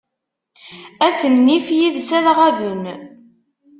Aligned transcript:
At 1.07 1.19
nnif 1.35 1.67
yid-s 1.77 2.09
ad 2.17 2.27
ɣaben. 2.37 2.83